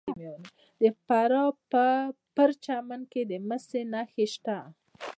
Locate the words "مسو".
3.47-3.79